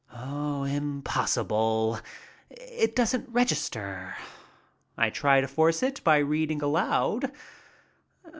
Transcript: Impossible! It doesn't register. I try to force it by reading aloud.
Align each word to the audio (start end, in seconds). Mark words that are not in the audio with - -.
Impossible! 0.11 1.99
It 2.49 2.95
doesn't 2.95 3.29
register. 3.29 4.15
I 4.97 5.11
try 5.11 5.41
to 5.41 5.47
force 5.47 5.83
it 5.83 6.03
by 6.03 6.17
reading 6.17 6.63
aloud. 6.63 7.31